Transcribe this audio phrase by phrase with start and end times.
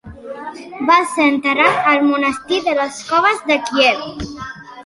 [0.89, 4.33] Va ser enterrat al Monestir de les Coves de Kíev.